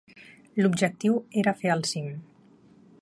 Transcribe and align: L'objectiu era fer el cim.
L'objectiu 0.61 1.19
era 1.43 1.55
fer 1.61 1.73
el 1.75 1.85
cim. 1.91 2.09